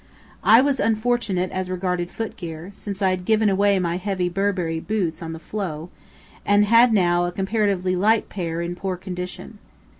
I 0.43 0.61
was 0.61 0.79
unfortunate 0.79 1.51
as 1.51 1.69
regarded 1.69 2.09
footgear, 2.09 2.71
since 2.73 3.03
I 3.03 3.11
had 3.11 3.23
given 3.23 3.49
away 3.49 3.77
my 3.77 3.97
heavy 3.97 4.29
Burberry 4.29 4.79
boots 4.79 5.21
on 5.21 5.31
the 5.31 5.37
floe, 5.37 5.91
and 6.43 6.65
had 6.65 6.91
now 6.91 7.25
a 7.25 7.31
comparatively 7.31 7.95
light 7.95 8.27
pair 8.27 8.61
in 8.61 8.75
poor 8.75 8.97
condition. 8.97 9.59